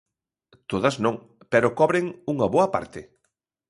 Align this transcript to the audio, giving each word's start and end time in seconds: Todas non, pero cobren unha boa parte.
Todas 0.71 0.95
non, 1.05 1.15
pero 1.51 1.75
cobren 1.79 2.05
unha 2.33 2.47
boa 2.53 2.67
parte. 2.75 3.01